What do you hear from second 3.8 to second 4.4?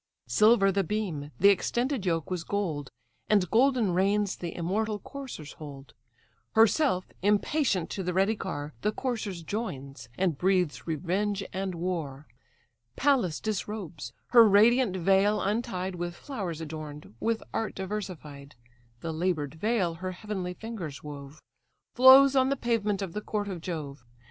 reins